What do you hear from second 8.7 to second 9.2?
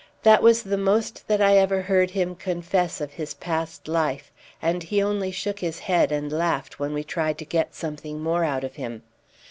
him.